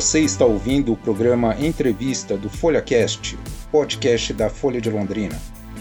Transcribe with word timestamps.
Você 0.00 0.20
está 0.20 0.46
ouvindo 0.46 0.94
o 0.94 0.96
programa 0.96 1.54
Entrevista 1.60 2.34
do 2.34 2.48
FolhaCast, 2.48 3.38
podcast 3.70 4.32
da 4.32 4.48
Folha 4.48 4.80
de 4.80 4.88
Londrina. 4.88 5.38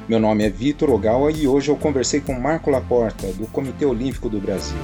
Meu 0.10 0.20
nome 0.20 0.44
é 0.44 0.50
Vitor 0.50 0.90
Ogawa 0.90 1.32
e 1.32 1.48
hoje 1.48 1.72
eu 1.72 1.78
conversei 1.78 2.20
com 2.20 2.38
Marco 2.38 2.70
Laporta, 2.70 3.28
do 3.32 3.48
Comitê 3.48 3.86
Olímpico 3.86 4.28
do 4.28 4.42
Brasil. 4.42 4.78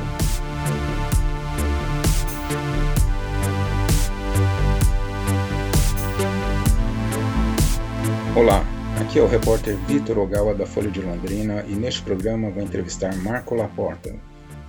Olá, 8.37 8.65
aqui 9.01 9.19
é 9.19 9.21
o 9.21 9.27
repórter 9.27 9.75
Vitor 9.85 10.17
Ogawa 10.17 10.55
da 10.55 10.65
Folha 10.65 10.89
de 10.89 11.01
Londrina 11.01 11.65
e 11.67 11.73
neste 11.73 12.01
programa 12.03 12.49
vou 12.49 12.63
entrevistar 12.63 13.13
Marco 13.17 13.53
Laporta, 13.53 14.15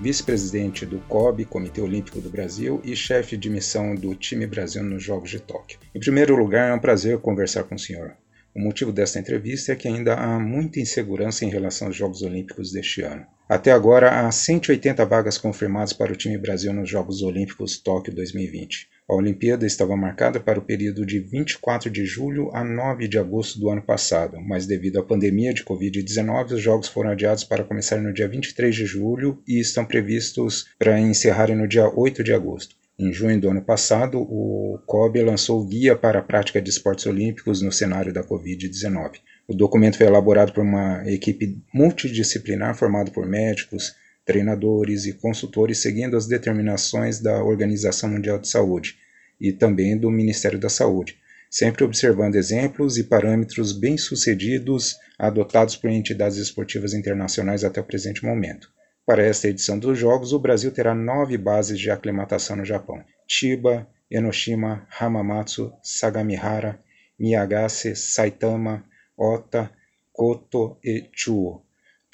vice-presidente 0.00 0.84
do 0.84 0.98
COB, 1.08 1.44
Comitê 1.44 1.80
Olímpico 1.80 2.20
do 2.20 2.30
Brasil, 2.30 2.80
e 2.84 2.94
chefe 2.94 3.36
de 3.36 3.48
missão 3.48 3.94
do 3.94 4.14
time 4.14 4.46
Brasil 4.46 4.82
nos 4.82 5.02
Jogos 5.02 5.30
de 5.30 5.40
Tóquio. 5.40 5.78
Em 5.94 6.00
primeiro 6.00 6.36
lugar, 6.36 6.70
é 6.70 6.74
um 6.74 6.78
prazer 6.78 7.18
conversar 7.18 7.64
com 7.64 7.74
o 7.74 7.78
senhor. 7.78 8.14
O 8.54 8.60
motivo 8.60 8.90
desta 8.90 9.18
entrevista 9.18 9.72
é 9.72 9.76
que 9.76 9.86
ainda 9.86 10.14
há 10.14 10.38
muita 10.40 10.80
insegurança 10.80 11.44
em 11.44 11.50
relação 11.50 11.88
aos 11.88 11.96
Jogos 11.96 12.22
Olímpicos 12.22 12.72
deste 12.72 13.02
ano. 13.02 13.26
Até 13.48 13.70
agora, 13.70 14.26
há 14.26 14.32
180 14.32 15.04
vagas 15.04 15.38
confirmadas 15.38 15.92
para 15.92 16.12
o 16.12 16.16
time 16.16 16.38
Brasil 16.38 16.72
nos 16.72 16.88
Jogos 16.88 17.22
Olímpicos 17.22 17.78
Tóquio 17.78 18.14
2020. 18.14 18.88
A 19.08 19.14
Olimpíada 19.14 19.64
estava 19.64 19.96
marcada 19.96 20.40
para 20.40 20.58
o 20.58 20.62
período 20.62 21.06
de 21.06 21.20
24 21.20 21.88
de 21.88 22.04
julho 22.04 22.50
a 22.52 22.64
9 22.64 23.06
de 23.06 23.16
agosto 23.16 23.56
do 23.60 23.70
ano 23.70 23.80
passado, 23.80 24.40
mas 24.40 24.66
devido 24.66 24.98
à 24.98 25.02
pandemia 25.02 25.54
de 25.54 25.62
Covid-19, 25.62 26.54
os 26.54 26.60
Jogos 26.60 26.88
foram 26.88 27.10
adiados 27.10 27.44
para 27.44 27.62
começar 27.62 28.00
no 28.00 28.12
dia 28.12 28.26
23 28.26 28.74
de 28.74 28.84
julho 28.84 29.40
e 29.46 29.60
estão 29.60 29.84
previstos 29.84 30.66
para 30.76 30.98
encerrarem 30.98 31.54
no 31.54 31.68
dia 31.68 31.88
8 31.88 32.24
de 32.24 32.32
agosto. 32.32 32.74
Em 32.98 33.12
junho 33.12 33.40
do 33.40 33.48
ano 33.48 33.62
passado, 33.62 34.18
o 34.18 34.80
COB 34.86 35.22
lançou 35.22 35.60
o 35.60 35.64
Guia 35.64 35.94
para 35.94 36.18
a 36.18 36.22
Prática 36.22 36.60
de 36.60 36.70
Esportes 36.70 37.06
Olímpicos 37.06 37.62
no 37.62 37.70
cenário 37.70 38.12
da 38.12 38.24
Covid-19. 38.24 39.20
O 39.46 39.54
documento 39.54 39.98
foi 39.98 40.06
elaborado 40.06 40.52
por 40.52 40.64
uma 40.64 41.08
equipe 41.08 41.62
multidisciplinar 41.72 42.74
formada 42.74 43.12
por 43.12 43.24
médicos, 43.24 43.94
treinadores 44.26 45.06
e 45.06 45.12
consultores 45.14 45.78
seguindo 45.78 46.16
as 46.16 46.26
determinações 46.26 47.20
da 47.20 47.42
Organização 47.42 48.10
Mundial 48.10 48.38
de 48.38 48.48
Saúde 48.48 48.98
e 49.40 49.52
também 49.52 49.96
do 49.96 50.10
Ministério 50.10 50.58
da 50.58 50.68
Saúde, 50.68 51.16
sempre 51.48 51.84
observando 51.84 52.34
exemplos 52.34 52.98
e 52.98 53.04
parâmetros 53.04 53.72
bem-sucedidos 53.72 54.96
adotados 55.16 55.76
por 55.76 55.88
entidades 55.88 56.38
esportivas 56.38 56.92
internacionais 56.92 57.62
até 57.62 57.80
o 57.80 57.84
presente 57.84 58.24
momento. 58.24 58.68
Para 59.06 59.22
esta 59.22 59.46
edição 59.48 59.78
dos 59.78 59.96
Jogos, 59.96 60.32
o 60.32 60.38
Brasil 60.40 60.72
terá 60.72 60.92
nove 60.92 61.38
bases 61.38 61.78
de 61.78 61.90
aclimatação 61.90 62.56
no 62.56 62.64
Japão: 62.64 63.04
Chiba, 63.28 63.86
Enoshima, 64.10 64.86
Hamamatsu, 64.98 65.72
Sagamihara, 65.80 66.80
Miyagase, 67.16 67.94
Saitama, 67.94 68.84
Ota, 69.16 69.70
Koto 70.12 70.76
e 70.82 71.08
Chuo. 71.12 71.65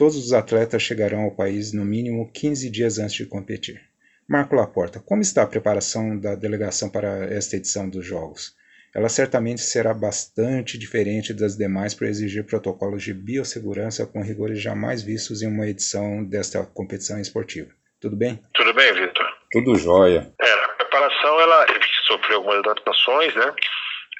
Todos 0.02 0.16
os 0.16 0.32
atletas 0.32 0.82
chegarão 0.82 1.20
ao 1.20 1.30
país 1.30 1.72
no 1.72 1.84
mínimo 1.84 2.28
15 2.32 2.68
dias 2.70 2.98
antes 2.98 3.14
de 3.14 3.24
competir. 3.24 3.80
Marco 4.28 4.56
Laporta, 4.56 4.98
como 4.98 5.22
está 5.22 5.44
a 5.44 5.46
preparação 5.46 6.18
da 6.18 6.34
delegação 6.34 6.90
para 6.90 7.32
esta 7.32 7.54
edição 7.54 7.88
dos 7.88 8.04
Jogos? 8.04 8.52
Ela 8.92 9.08
certamente 9.08 9.60
será 9.60 9.94
bastante 9.94 10.76
diferente 10.76 11.32
das 11.32 11.56
demais 11.56 11.94
por 11.94 12.08
exigir 12.08 12.44
protocolos 12.44 13.04
de 13.04 13.14
biossegurança 13.14 14.04
com 14.04 14.24
rigores 14.24 14.60
jamais 14.60 15.04
vistos 15.04 15.40
em 15.40 15.46
uma 15.46 15.68
edição 15.68 16.24
desta 16.24 16.66
competição 16.66 17.20
esportiva. 17.20 17.70
Tudo 18.00 18.16
bem? 18.16 18.42
Tudo 18.54 18.74
bem, 18.74 18.92
Vitor. 18.94 19.26
Tudo 19.52 19.76
jóia. 19.76 20.32
É, 20.40 20.52
a 20.52 20.68
preparação 20.78 21.40
ela 21.40 21.64
sofreu 22.08 22.38
algumas 22.38 22.58
adaptações, 22.58 23.32
né? 23.36 23.54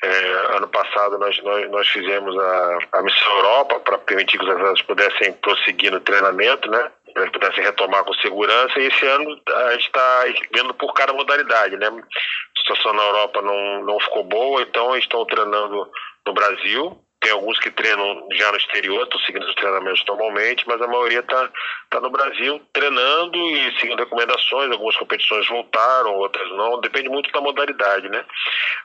É, 0.05 0.57
ano 0.57 0.67
passado 0.67 1.17
nós, 1.17 1.41
nós, 1.45 1.71
nós 1.71 1.89
fizemos 1.89 2.37
a, 2.37 2.79
a 2.93 3.03
missão 3.03 3.37
Europa 3.37 3.79
para 3.81 3.99
permitir 3.99 4.37
que 4.37 4.45
os 4.45 4.51
atletas 4.51 4.83
pudessem 4.83 5.33
prosseguir 5.35 5.93
no 5.93 6.01
treinamento, 6.01 6.69
né? 6.69 6.91
Para 7.15 7.31
pudessem 7.31 7.63
retomar 7.63 8.03
com 8.05 8.13
segurança. 8.15 8.81
E 8.81 8.87
esse 8.87 9.07
ano 9.07 9.41
a 9.49 9.73
gente 9.73 9.87
está 9.87 10.25
vendo 10.53 10.75
por 10.75 10.93
cada 10.95 11.13
modalidade, 11.13 11.77
né? 11.77 11.87
A 11.87 12.61
situação 12.61 12.93
na 12.95 13.03
Europa 13.03 13.43
não, 13.43 13.85
não 13.85 14.01
ficou 14.01 14.25
boa, 14.25 14.63
então 14.63 14.97
estão 14.97 15.25
treinando 15.25 15.89
no 16.27 16.33
Brasil 16.33 17.01
tem 17.23 17.31
alguns 17.31 17.59
que 17.61 17.71
treinam 17.71 18.27
já 18.33 18.51
no 18.51 18.59
exterior, 18.59 19.05
estão 19.05 19.21
seguindo 19.21 19.47
os 19.47 19.55
treinamentos 19.55 20.05
normalmente, 20.07 20.65
mas 20.67 20.83
a 20.83 20.89
maioria 20.89 21.21
está 21.21 21.51
tá 21.89 22.01
no 22.01 22.11
Brasil 22.11 22.61
treinando 22.73 23.39
e 23.39 23.79
seguindo 23.79 24.01
recomendações. 24.01 24.73
Algumas 24.73 24.97
competições 24.97 25.47
voltaram, 25.49 26.15
outras 26.17 26.49
não. 26.51 26.81
Depende 26.81 27.09
muito 27.09 27.31
da 27.31 27.41
modalidade, 27.41 28.09
né? 28.09 28.25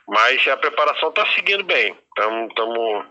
Mas 0.06 0.46
a 0.46 0.56
preparação 0.56 1.08
está 1.08 1.26
seguindo 1.34 1.64
bem. 1.64 1.96
Tamo, 2.14 2.48
tamo, 2.54 3.04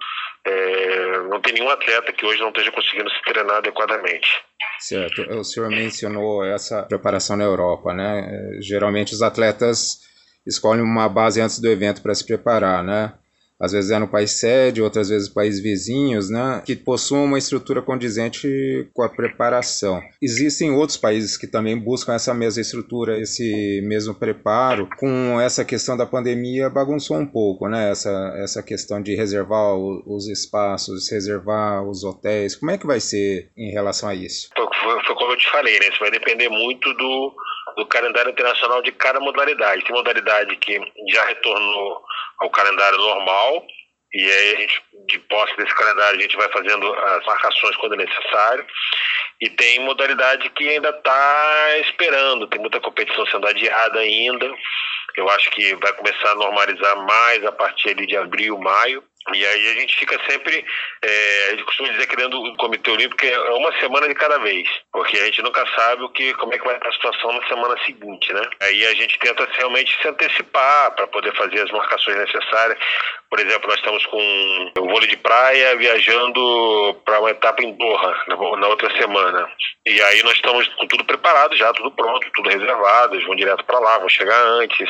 é, 0.45 1.19
não 1.29 1.41
tem 1.41 1.53
nenhum 1.53 1.69
atleta 1.69 2.13
que 2.13 2.25
hoje 2.25 2.39
não 2.39 2.49
esteja 2.49 2.71
conseguindo 2.71 3.09
se 3.09 3.21
treinar 3.23 3.57
adequadamente. 3.57 4.41
Certo. 4.79 5.21
O 5.33 5.43
senhor 5.43 5.69
mencionou 5.69 6.45
essa 6.45 6.83
preparação 6.83 7.35
na 7.35 7.43
Europa, 7.43 7.93
né? 7.93 8.29
É, 8.29 8.61
geralmente 8.61 9.13
os 9.13 9.21
atletas 9.21 10.07
escolhem 10.45 10.81
uma 10.83 11.09
base 11.09 11.41
antes 11.41 11.59
do 11.59 11.67
evento 11.67 12.01
para 12.01 12.15
se 12.15 12.25
preparar, 12.25 12.81
né? 12.81 13.13
Às 13.59 13.71
vezes 13.71 13.91
é 13.91 13.99
no 13.99 14.07
país 14.07 14.31
sede, 14.31 14.81
outras 14.81 15.09
vezes 15.09 15.29
países 15.29 15.61
vizinhos, 15.61 16.29
né, 16.29 16.61
que 16.65 16.75
possuam 16.75 17.25
uma 17.25 17.37
estrutura 17.37 17.81
condizente 17.81 18.87
com 18.93 19.03
a 19.03 19.09
preparação. 19.09 20.01
Existem 20.21 20.71
outros 20.71 20.97
países 20.97 21.37
que 21.37 21.47
também 21.47 21.77
buscam 21.77 22.13
essa 22.13 22.33
mesma 22.33 22.61
estrutura, 22.61 23.19
esse 23.19 23.81
mesmo 23.83 24.13
preparo. 24.13 24.87
Com 24.97 25.39
essa 25.39 25.65
questão 25.65 25.97
da 25.97 26.05
pandemia 26.05 26.69
bagunçou 26.69 27.17
um 27.17 27.25
pouco, 27.25 27.67
né, 27.67 27.91
essa, 27.91 28.33
essa 28.37 28.63
questão 28.63 29.01
de 29.01 29.15
reservar 29.15 29.75
o, 29.75 30.03
os 30.05 30.27
espaços, 30.27 31.09
reservar 31.09 31.83
os 31.83 32.03
hotéis. 32.03 32.55
Como 32.55 32.71
é 32.71 32.77
que 32.77 32.87
vai 32.87 32.99
ser 32.99 33.49
em 33.57 33.71
relação 33.71 34.09
a 34.09 34.15
isso? 34.15 34.49
Foi, 34.55 35.03
foi 35.03 35.15
como 35.15 35.31
eu 35.31 35.37
te 35.37 35.49
falei, 35.49 35.73
né, 35.79 35.89
isso 35.89 35.99
vai 35.99 36.11
depender 36.11 36.49
muito 36.49 36.93
do, 36.93 37.33
do 37.77 37.85
calendário 37.85 38.31
internacional 38.31 38.81
de 38.81 38.91
cada 38.91 39.19
modalidade. 39.19 39.83
Tem 39.83 39.95
modalidade 39.95 40.55
que 40.57 40.81
já 41.09 41.25
retornou 41.25 42.03
ao 42.39 42.49
calendário 42.49 42.97
normal, 42.97 43.65
e 44.13 44.31
aí 44.31 44.55
a 44.55 44.59
gente, 44.61 44.81
de 45.07 45.19
posse 45.19 45.55
desse 45.57 45.75
calendário, 45.75 46.17
a 46.17 46.21
gente 46.21 46.35
vai 46.35 46.51
fazendo 46.51 46.91
as 46.93 47.25
marcações 47.25 47.75
quando 47.77 47.93
é 47.93 47.97
necessário. 47.97 48.65
E 49.39 49.49
tem 49.49 49.79
modalidade 49.81 50.49
que 50.49 50.67
ainda 50.67 50.89
está 50.89 51.77
esperando, 51.79 52.47
tem 52.47 52.59
muita 52.59 52.79
competição 52.79 53.25
sendo 53.27 53.47
adiada 53.47 53.99
ainda. 53.99 54.51
Eu 55.17 55.27
acho 55.29 55.49
que 55.49 55.75
vai 55.75 55.91
começar 55.93 56.31
a 56.31 56.35
normalizar 56.35 56.95
mais 57.05 57.43
a 57.43 57.51
partir 57.51 57.89
ali 57.89 58.05
de 58.05 58.15
abril, 58.15 58.57
maio. 58.59 59.03
E 59.33 59.45
aí 59.45 59.71
a 59.71 59.73
gente 59.73 59.97
fica 59.97 60.17
sempre, 60.29 60.63
é, 61.01 61.47
a 61.47 61.49
gente 61.51 61.63
costuma 61.65 61.89
dizer 61.89 62.07
que 62.07 62.15
dentro 62.15 62.39
do 62.39 62.55
Comitê 62.55 62.91
Olímpico 62.91 63.25
é 63.25 63.51
uma 63.51 63.77
semana 63.79 64.07
de 64.07 64.15
cada 64.15 64.37
vez, 64.37 64.69
porque 64.91 65.17
a 65.17 65.25
gente 65.25 65.41
nunca 65.41 65.65
sabe 65.75 66.03
o 66.03 66.09
que, 66.09 66.33
como 66.35 66.53
é 66.53 66.57
que 66.57 66.63
vai 66.63 66.75
estar 66.75 66.87
a 66.87 66.93
situação 66.93 67.33
na 67.33 67.45
semana 67.47 67.75
seguinte, 67.85 68.31
né? 68.31 68.41
Aí 68.61 68.85
a 68.85 68.93
gente 68.93 69.19
tenta 69.19 69.45
realmente 69.57 69.93
se 70.01 70.07
antecipar 70.07 70.95
para 70.95 71.07
poder 71.07 71.35
fazer 71.35 71.61
as 71.61 71.71
marcações 71.71 72.17
necessárias. 72.17 72.79
Por 73.29 73.39
exemplo, 73.39 73.67
nós 73.67 73.77
estamos 73.77 74.05
com 74.05 74.71
o 74.79 74.87
vôlei 74.87 75.09
de 75.09 75.17
praia 75.17 75.75
viajando 75.75 76.95
para 77.03 77.19
uma 77.19 77.31
etapa 77.31 77.61
em 77.61 77.73
Doha 77.73 78.23
na, 78.27 78.67
outra 78.67 78.89
semana. 78.97 79.51
E 79.85 80.01
aí 80.01 80.23
nós 80.23 80.35
estamos 80.35 80.65
com 80.75 80.87
tudo 80.87 81.03
preparado 81.03 81.55
já, 81.57 81.73
tudo 81.73 81.91
pronto, 81.91 82.25
tudo 82.33 82.49
reservado, 82.49 83.15
eles 83.15 83.27
vão 83.27 83.35
direto 83.35 83.65
para 83.65 83.79
lá, 83.79 83.97
vão 83.97 84.07
chegar 84.07 84.41
antes. 84.41 84.89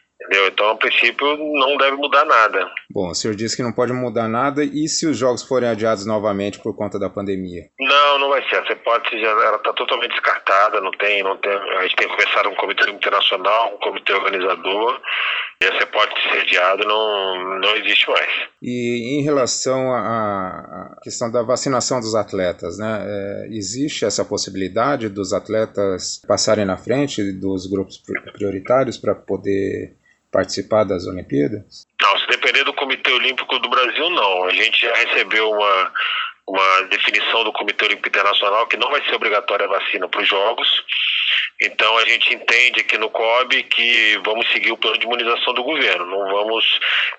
Entendeu? 0.21 0.47
Então, 0.47 0.69
a 0.69 0.75
princípio, 0.75 1.37
não 1.37 1.75
deve 1.77 1.97
mudar 1.97 2.23
nada. 2.25 2.69
Bom, 2.89 3.09
o 3.09 3.15
senhor 3.15 3.35
disse 3.35 3.55
que 3.55 3.63
não 3.63 3.73
pode 3.73 3.91
mudar 3.91 4.27
nada. 4.27 4.63
E 4.63 4.87
se 4.87 5.07
os 5.07 5.17
jogos 5.17 5.41
forem 5.41 5.67
adiados 5.67 6.05
novamente 6.05 6.59
por 6.59 6.75
conta 6.75 6.99
da 6.99 7.09
pandemia? 7.09 7.63
Não, 7.79 8.19
não 8.19 8.29
vai 8.29 8.47
ser. 8.47 8.57
Essa 8.57 8.73
hipótese 8.73 9.19
já 9.19 9.55
está 9.55 9.73
totalmente 9.73 10.11
descartada. 10.11 10.79
Não 10.79 10.91
tem, 10.91 11.23
não 11.23 11.35
tem. 11.37 11.51
A 11.51 11.81
gente 11.83 11.95
tem 11.95 12.07
que 12.07 12.43
com 12.43 12.49
um 12.49 12.55
comitê 12.55 12.89
internacional, 12.89 13.73
um 13.73 13.79
comitê 13.79 14.13
organizador. 14.13 15.01
E 15.61 15.65
essa 15.65 15.83
hipótese 15.83 16.15
de 16.15 16.31
ser 16.31 16.41
adiada 16.41 16.83
não, 16.85 17.59
não 17.59 17.75
existe 17.77 18.09
mais. 18.09 18.31
E 18.61 19.19
em 19.19 19.23
relação 19.23 19.93
à 19.93 20.97
questão 21.03 21.31
da 21.31 21.41
vacinação 21.41 21.99
dos 21.99 22.15
atletas, 22.15 22.77
né? 22.77 23.03
É, 23.03 23.47
existe 23.49 24.05
essa 24.05 24.23
possibilidade 24.23 25.09
dos 25.09 25.33
atletas 25.33 26.21
passarem 26.27 26.65
na 26.65 26.77
frente 26.77 27.31
dos 27.31 27.65
grupos 27.65 28.01
prioritários 28.33 28.97
para 28.97 29.15
poder 29.15 29.95
participar 30.31 30.83
das 30.85 31.05
Olimpíadas? 31.05 31.85
Não, 32.01 32.17
se 32.19 32.27
depender 32.27 32.63
do 32.63 32.73
Comitê 32.73 33.11
Olímpico 33.11 33.59
do 33.59 33.69
Brasil, 33.69 34.09
não. 34.09 34.45
A 34.45 34.51
gente 34.51 34.81
já 34.81 34.93
recebeu 34.93 35.49
uma, 35.51 35.91
uma 36.47 36.81
definição 36.83 37.43
do 37.43 37.51
Comitê 37.51 37.85
Olímpico 37.85 38.09
Internacional 38.09 38.67
que 38.67 38.77
não 38.77 38.89
vai 38.89 39.03
ser 39.03 39.15
obrigatória 39.15 39.65
a 39.65 39.69
vacina 39.69 40.07
para 40.07 40.21
os 40.21 40.27
Jogos. 40.27 40.83
Então 41.61 41.97
a 41.97 42.05
gente 42.05 42.33
entende 42.33 42.81
aqui 42.81 42.97
no 42.97 43.09
COB 43.09 43.63
que 43.63 44.19
vamos 44.25 44.49
seguir 44.51 44.71
o 44.71 44.77
plano 44.77 44.97
de 44.97 45.05
imunização 45.05 45.53
do 45.53 45.63
governo, 45.63 46.05
não 46.05 46.31
vamos 46.31 46.65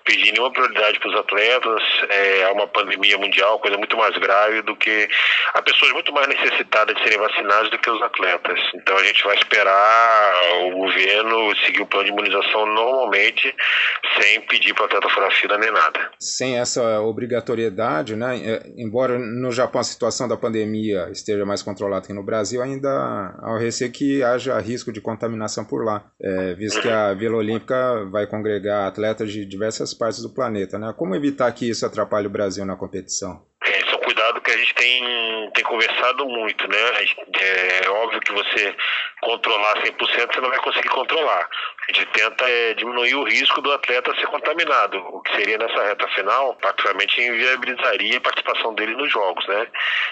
pedir 0.03 0.31
nenhuma 0.31 0.51
prioridade 0.51 0.99
para 0.99 1.09
os 1.09 1.15
atletas. 1.15 1.83
É 2.09 2.47
uma 2.49 2.67
pandemia 2.67 3.17
mundial, 3.17 3.59
coisa 3.59 3.77
muito 3.77 3.97
mais 3.97 4.17
grave 4.17 4.61
do 4.61 4.75
que 4.75 5.07
há 5.53 5.61
pessoas 5.61 5.91
muito 5.93 6.11
mais 6.13 6.27
necessitadas 6.27 6.95
de 6.95 7.03
serem 7.03 7.19
vacinadas 7.19 7.69
do 7.69 7.79
que 7.79 7.89
os 7.89 8.01
atletas. 8.01 8.59
Então 8.75 8.97
a 8.97 9.03
gente 9.03 9.23
vai 9.23 9.35
esperar 9.37 10.33
o 10.65 10.71
governo 10.71 11.55
seguir 11.65 11.81
o 11.81 11.85
plano 11.85 12.05
de 12.05 12.11
imunização 12.11 12.65
normalmente, 12.65 13.53
sem 14.19 14.41
pedir 14.41 14.73
para 14.73 14.83
o 14.83 14.85
atleta 14.85 15.09
furar 15.09 15.31
fila 15.31 15.57
nem 15.57 15.71
nada. 15.71 16.11
Sem 16.19 16.59
essa 16.59 17.01
obrigatoriedade, 17.01 18.15
né? 18.15 18.37
É, 18.43 18.63
embora 18.77 19.17
no 19.17 19.51
Japão 19.51 19.81
a 19.81 19.83
situação 19.83 20.27
da 20.27 20.37
pandemia 20.37 21.09
esteja 21.11 21.45
mais 21.45 21.61
controlada 21.61 22.05
que 22.05 22.13
no 22.13 22.23
Brasil, 22.23 22.61
ainda 22.61 22.89
há 23.41 23.53
o 23.53 23.57
receio 23.57 23.91
que 23.91 24.02
haja 24.23 24.59
risco 24.59 24.91
de 24.91 24.99
contaminação 24.99 25.63
por 25.63 25.85
lá, 25.85 26.03
é, 26.21 26.53
visto 26.53 26.81
que 26.81 26.89
a 26.89 27.13
Vila 27.13 27.37
Olímpica 27.37 28.05
vai 28.05 28.27
congregar 28.27 28.87
atletas 28.87 29.31
de 29.31 29.45
diversas 29.45 29.93
partes 29.93 30.21
do 30.21 30.33
planeta. 30.33 30.77
Né? 30.77 30.93
Como 30.97 31.15
evitar 31.15 31.51
que 31.51 31.69
isso 31.69 31.85
atrapalhe 31.85 32.27
o 32.27 32.31
Brasil 32.31 32.65
na 32.65 32.75
competição? 32.75 33.45
Esse 33.65 33.89
é 33.89 33.95
um 33.95 33.99
cuidado 33.99 34.41
que 34.41 34.51
a 34.51 34.57
gente 34.57 34.75
tem, 34.75 35.51
tem 35.53 35.63
conversado 35.63 36.25
muito, 36.25 36.67
né? 36.67 36.77
É 37.83 37.89
óbvio 37.89 38.19
que 38.19 38.33
você 38.33 38.75
controlar 39.23 39.81
100% 39.81 40.33
você 40.33 40.41
não 40.41 40.49
vai 40.49 40.59
conseguir 40.59 40.89
controlar. 40.89 41.49
A 41.89 41.91
gente 41.91 42.05
tenta 42.07 42.49
é, 42.49 42.73
diminuir 42.75 43.15
o 43.15 43.23
risco 43.23 43.61
do 43.61 43.71
atleta 43.71 44.15
ser 44.15 44.27
contaminado, 44.27 44.97
o 44.97 45.21
que 45.21 45.35
seria 45.35 45.57
nessa 45.57 45.83
reta 45.83 46.07
final, 46.09 46.55
praticamente 46.55 47.21
inviabilizaria 47.21 48.17
a 48.17 48.21
participação 48.21 48.73
dele 48.73 48.95
nos 48.95 49.11
jogos, 49.11 49.45
né? 49.47 49.67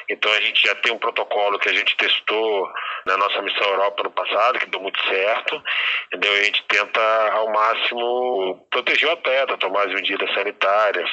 Então 0.10 0.31
a 0.34 0.42
gente 0.42 0.68
já 0.68 0.75
tem 0.75 0.92
um 0.92 0.98
protocolo 0.98 1.60
que 1.60 1.69
a 1.69 1.74
gente 1.74 1.96
testou 1.96 2.69
na 3.06 3.18
nossa 3.18 3.42
missão 3.42 3.68
Europa 3.68 4.04
no 4.04 4.12
passado, 4.12 4.60
que 4.60 4.69
deu 4.69 4.81
muito 4.81 5.02
certo, 5.08 5.64
entendeu? 6.07 6.34
A 6.34 6.44
gente 6.44 6.64
tenta 6.68 7.31
ao 7.31 7.52
máximo 7.52 8.68
proteger 8.69 9.10
o 9.10 9.14
atleta, 9.14 9.57
tomar 9.57 9.88
as 9.88 9.94
medidas 9.94 10.34
sanitárias, 10.34 11.10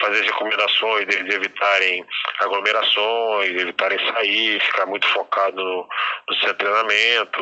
fazer 0.00 0.20
as 0.20 0.26
recomendações 0.26 1.06
deles 1.06 1.34
evitarem 1.34 2.04
aglomerações, 2.40 3.50
evitarem 3.50 3.98
sair, 4.12 4.60
ficar 4.60 4.86
muito 4.86 5.06
focado 5.08 5.62
no, 5.62 5.88
no 6.28 6.36
seu 6.36 6.54
treinamento, 6.54 7.37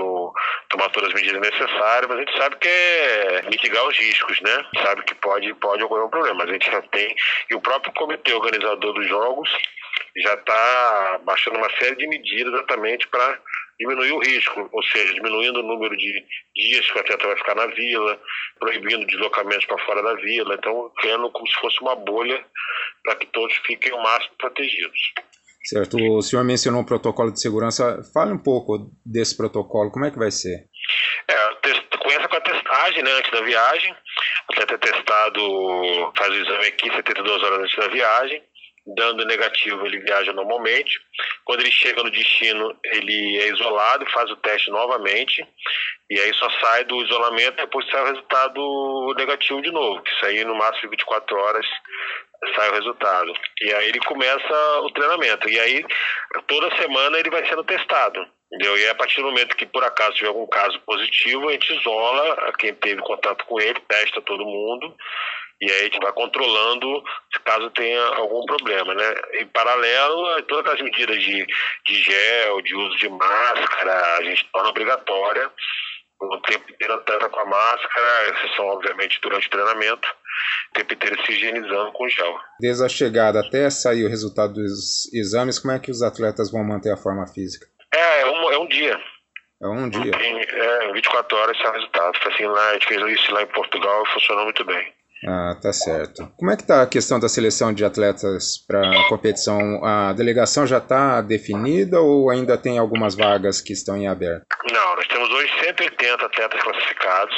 tomar 0.68 0.88
todas 0.90 1.08
as 1.08 1.14
medidas 1.14 1.40
necessárias, 1.40 2.08
mas 2.08 2.18
a 2.18 2.20
gente 2.20 2.38
sabe 2.38 2.56
que 2.56 2.68
é 2.68 3.42
mitigar 3.50 3.86
os 3.86 3.96
riscos, 3.98 4.40
né? 4.40 4.66
Sabe 4.82 5.02
que 5.02 5.14
pode, 5.16 5.52
pode 5.54 5.82
ocorrer 5.82 6.04
um 6.04 6.10
problema, 6.10 6.38
mas 6.38 6.50
a 6.50 6.52
gente 6.52 6.70
já 6.70 6.82
tem. 6.82 7.14
E 7.50 7.54
o 7.54 7.60
próprio 7.60 7.92
comitê 7.94 8.32
organizador 8.32 8.92
dos 8.92 9.06
jogos 9.08 9.50
já 10.16 10.34
está 10.34 11.20
baixando 11.24 11.58
uma 11.58 11.70
série 11.78 11.96
de 11.96 12.06
medidas 12.06 12.52
exatamente 12.52 13.06
para 13.08 13.38
diminuir 13.78 14.12
o 14.12 14.18
risco, 14.18 14.68
ou 14.72 14.82
seja, 14.84 15.12
diminuindo 15.14 15.60
o 15.60 15.62
número 15.62 15.96
de 15.96 16.24
dias 16.54 16.90
que 16.90 16.96
o 16.96 17.00
atleta 17.00 17.26
vai 17.26 17.36
ficar 17.36 17.54
na 17.54 17.66
vila, 17.66 18.20
proibindo 18.58 19.06
deslocamentos 19.06 19.66
para 19.66 19.84
fora 19.84 20.02
da 20.02 20.14
vila, 20.14 20.54
então 20.54 20.90
criando 20.98 21.30
como 21.30 21.46
se 21.46 21.54
fosse 21.56 21.80
uma 21.82 21.94
bolha 21.94 22.44
para 23.04 23.16
que 23.16 23.26
todos 23.26 23.54
fiquem 23.66 23.92
o 23.92 24.02
máximo 24.02 24.34
protegidos. 24.38 24.98
Certo, 25.66 25.96
o 25.96 26.22
senhor 26.22 26.44
mencionou 26.44 26.82
o 26.82 26.86
protocolo 26.86 27.32
de 27.32 27.40
segurança, 27.40 28.00
fale 28.14 28.32
um 28.32 28.38
pouco 28.38 28.88
desse 29.04 29.36
protocolo, 29.36 29.90
como 29.90 30.04
é 30.04 30.12
que 30.12 30.18
vai 30.18 30.30
ser? 30.30 30.68
É, 31.28 31.98
começa 31.98 32.28
com 32.28 32.36
a 32.36 32.40
testagem, 32.40 33.02
né, 33.02 33.10
antes 33.10 33.32
da 33.32 33.40
viagem. 33.40 33.92
O 33.92 34.52
atleta 34.52 34.74
é 34.74 34.78
testado, 34.78 36.12
faz 36.16 36.30
o 36.30 36.36
exame 36.36 36.66
aqui 36.68 36.88
72 36.94 37.42
horas 37.42 37.58
antes 37.58 37.76
da 37.76 37.88
viagem. 37.88 38.42
Dando 38.86 39.24
negativo, 39.24 39.84
ele 39.84 39.98
viaja 39.98 40.32
normalmente. 40.32 41.00
Quando 41.44 41.60
ele 41.60 41.72
chega 41.72 42.04
no 42.04 42.10
destino, 42.10 42.78
ele 42.84 43.38
é 43.38 43.48
isolado, 43.48 44.06
faz 44.12 44.30
o 44.30 44.36
teste 44.36 44.70
novamente. 44.70 45.44
E 46.08 46.20
aí 46.20 46.32
só 46.34 46.48
sai 46.60 46.84
do 46.84 47.02
isolamento 47.02 47.56
depois 47.56 47.84
sai 47.90 48.02
o 48.02 48.06
resultado 48.06 49.14
negativo 49.16 49.60
de 49.60 49.72
novo. 49.72 50.00
Que 50.02 50.26
aí 50.26 50.44
no 50.44 50.54
máximo 50.54 50.82
de 50.82 50.88
24 50.90 51.36
horas 51.36 51.66
sai 52.54 52.70
o 52.70 52.74
resultado. 52.74 53.32
E 53.62 53.74
aí 53.74 53.88
ele 53.88 53.98
começa 54.00 54.80
o 54.82 54.90
treinamento. 54.92 55.48
E 55.48 55.58
aí 55.58 55.84
toda 56.46 56.76
semana 56.76 57.18
ele 57.18 57.30
vai 57.30 57.44
sendo 57.48 57.64
testado. 57.64 58.24
Entendeu? 58.52 58.78
E 58.78 58.88
a 58.88 58.94
partir 58.94 59.16
do 59.16 59.26
momento 59.26 59.56
que 59.56 59.66
por 59.66 59.82
acaso 59.82 60.14
tiver 60.14 60.28
algum 60.28 60.46
caso 60.46 60.78
positivo, 60.86 61.48
a 61.48 61.52
gente 61.52 61.74
isola 61.74 62.52
quem 62.56 62.72
teve 62.72 63.02
contato 63.02 63.44
com 63.46 63.60
ele, 63.60 63.80
testa 63.88 64.22
todo 64.22 64.44
mundo 64.44 64.94
e 65.60 65.70
aí 65.70 65.80
a 65.80 65.84
gente 65.84 66.00
vai 66.00 66.12
controlando 66.12 67.02
se 67.32 67.40
caso 67.40 67.70
tenha 67.70 68.02
algum 68.16 68.44
problema, 68.44 68.94
né? 68.94 69.14
Em 69.34 69.46
paralelo, 69.46 70.42
todas 70.42 70.74
as 70.74 70.82
medidas 70.82 71.22
de, 71.22 71.46
de 71.86 71.94
gel, 72.02 72.60
de 72.62 72.74
uso 72.74 72.96
de 72.96 73.08
máscara, 73.08 74.16
a 74.16 74.22
gente 74.22 74.46
torna 74.52 74.68
obrigatória 74.70 75.50
o 76.20 76.38
tempo 76.40 76.70
inteiro 76.70 76.94
atleta 76.94 77.28
com 77.28 77.40
a 77.40 77.44
máscara, 77.44 78.30
exceção 78.30 78.66
obviamente 78.66 79.20
durante 79.20 79.46
o 79.46 79.50
treinamento, 79.50 80.08
o 80.70 80.74
tempo 80.74 80.94
inteiro 80.94 81.24
se 81.24 81.32
higienizando 81.32 81.92
com 81.92 82.08
gel. 82.08 82.38
Desde 82.58 82.84
a 82.84 82.88
chegada 82.88 83.40
até 83.40 83.68
sair 83.70 84.04
o 84.04 84.08
resultado 84.08 84.54
dos 84.54 85.12
exames, 85.12 85.58
como 85.58 85.74
é 85.74 85.78
que 85.78 85.90
os 85.90 86.02
atletas 86.02 86.50
vão 86.50 86.64
manter 86.64 86.92
a 86.92 86.96
forma 86.96 87.26
física? 87.26 87.66
É, 87.92 88.22
é 88.22 88.26
um, 88.26 88.50
é 88.52 88.58
um 88.58 88.66
dia. 88.66 88.98
É 89.62 89.66
um 89.66 89.88
dia? 89.88 90.12
Tem, 90.12 90.40
é, 90.40 90.92
24 90.92 91.36
horas 91.36 91.58
o 91.58 91.72
resultado. 91.72 92.18
Assim, 92.26 92.44
lá, 92.44 92.70
a 92.70 92.72
gente 92.74 92.86
fez 92.86 93.18
isso 93.18 93.32
lá 93.32 93.42
em 93.42 93.46
Portugal 93.46 94.02
e 94.02 94.12
funcionou 94.12 94.44
muito 94.44 94.64
bem. 94.64 94.92
Ah, 95.24 95.56
tá 95.60 95.72
certo. 95.72 96.30
Como 96.36 96.50
é 96.50 96.56
que 96.56 96.62
está 96.62 96.82
a 96.82 96.86
questão 96.86 97.18
da 97.18 97.28
seleção 97.28 97.72
de 97.72 97.84
atletas 97.84 98.58
para 98.66 98.80
a 98.80 99.08
competição? 99.08 99.84
A 99.84 100.12
delegação 100.12 100.66
já 100.66 100.78
está 100.78 101.22
definida 101.22 102.00
ou 102.00 102.30
ainda 102.30 102.58
tem 102.58 102.78
algumas 102.78 103.14
vagas 103.14 103.60
que 103.60 103.72
estão 103.72 103.96
em 103.96 104.06
aberto? 104.06 104.46
Não, 104.70 104.96
nós 104.96 105.06
temos 105.06 105.30
hoje 105.30 105.50
180 105.62 106.26
atletas 106.26 106.62
classificados. 106.62 107.36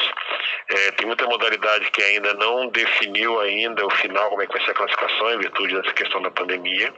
É, 0.70 0.90
tem 0.92 1.06
muita 1.06 1.25
modalidade 1.26 1.90
que 1.90 2.02
ainda 2.02 2.34
não 2.34 2.69
definiu 2.69 3.40
ainda 3.40 3.86
o 3.86 3.90
final, 3.90 4.28
como 4.28 4.42
é 4.42 4.46
que 4.46 4.52
vai 4.52 4.64
ser 4.64 4.72
a 4.72 4.75
classificação, 4.75 5.32
em 5.32 5.38
virtude 5.38 5.80
dessa 5.80 5.94
questão 5.94 6.20
da 6.20 6.30
pandemia. 6.30 6.92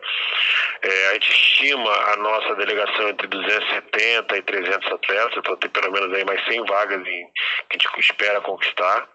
É, 0.82 1.10
a 1.10 1.12
gente 1.14 1.30
estima 1.30 1.90
a 1.90 2.16
nossa 2.16 2.54
delegação 2.56 3.08
entre 3.08 3.28
270 3.28 4.36
e 4.36 4.42
300 4.42 4.92
atletas, 4.92 5.36
então 5.36 5.56
tem 5.56 5.70
pelo 5.70 5.92
menos 5.92 6.12
aí 6.14 6.24
mais 6.24 6.44
100 6.46 6.64
vagas 6.64 7.00
em, 7.00 7.26
que 7.68 7.76
a 7.76 7.78
gente 7.78 8.00
espera 8.00 8.40
conquistar. 8.40 9.08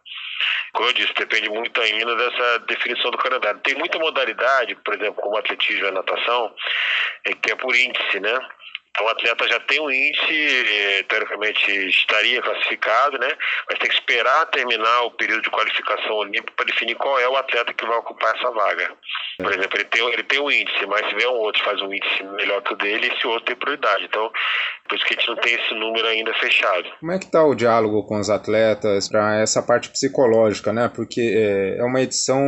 Como 0.73 0.89
eu 0.89 0.93
disse, 0.93 1.13
depende 1.13 1.49
muito 1.55 1.81
ainda 1.81 2.15
dessa 2.15 2.59
definição 2.59 3.11
do 3.11 3.17
calendário. 3.17 3.59
Tem 3.61 3.75
muita 3.75 3.97
modalidade, 3.97 4.75
por 4.75 4.93
exemplo, 4.93 5.21
como 5.21 5.37
atletismo 5.37 5.87
e 5.87 5.91
natação, 5.91 6.53
é, 7.25 7.33
que 7.33 7.51
é 7.51 7.55
por 7.55 7.75
índice, 7.75 8.19
né? 8.19 8.39
Então 8.95 9.07
o 9.07 9.09
atleta 9.09 9.47
já 9.47 9.59
tem 9.59 9.81
um 9.81 9.91
índice, 9.91 10.67
eh, 10.69 11.03
teoricamente 11.03 11.69
estaria 11.89 12.41
classificado, 12.41 13.19
né? 13.19 13.29
Mas 13.69 13.79
tem 13.79 13.89
que 13.89 13.95
esperar 13.95 14.45
terminar 14.47 15.01
o 15.01 15.11
período 15.11 15.41
de 15.41 15.49
qualificação 15.49 16.13
olímpica 16.15 16.53
para 16.55 16.65
definir 16.65 16.95
qual 16.95 17.19
é 17.19 17.27
o 17.27 17.35
atleta 17.35 17.73
que 17.73 17.85
vai 17.85 17.97
ocupar 17.97 18.33
essa 18.35 18.49
vaga. 18.51 18.95
Por 19.37 19.51
exemplo, 19.51 19.77
ele 19.77 19.85
tem, 19.85 20.13
ele 20.13 20.23
tem 20.23 20.39
um 20.39 20.49
índice, 20.49 20.85
mas 20.87 21.09
se 21.09 21.15
vier 21.15 21.27
um 21.27 21.37
outro 21.37 21.61
faz 21.63 21.81
um 21.81 21.93
índice 21.93 22.23
melhor 22.37 22.61
que 22.61 22.73
o 22.73 22.77
dele, 22.77 23.07
esse 23.07 23.27
outro 23.27 23.45
tem 23.45 23.55
prioridade. 23.55 24.05
Então, 24.05 24.31
por 24.87 24.95
isso 24.95 25.05
que 25.05 25.13
a 25.13 25.17
gente 25.17 25.27
não 25.27 25.35
tem 25.35 25.53
esse 25.55 25.73
número 25.73 26.07
ainda 26.07 26.33
fechado. 26.35 26.89
Como 26.99 27.11
é 27.11 27.19
que 27.19 27.25
está 27.25 27.43
o 27.43 27.55
diálogo 27.55 28.05
com 28.05 28.17
os 28.17 28.29
atletas 28.29 29.09
para 29.09 29.41
essa 29.41 29.61
parte 29.61 29.89
psicológica, 29.89 30.71
né? 30.71 30.89
Porque 30.93 31.21
é, 31.21 31.79
é 31.79 31.83
uma 31.83 32.01
edição 32.01 32.41